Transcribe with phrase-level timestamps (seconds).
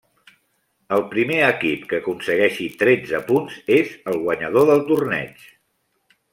[0.95, 5.49] El primer equip que aconsegueixi tretze punts és el guanyador del torneig.